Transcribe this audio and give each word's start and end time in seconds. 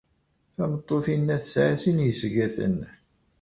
Tameṭṭut-inna 0.55 1.35
tesɛa 1.43 1.75
sin 1.81 2.03
yesgaten. 2.05 2.77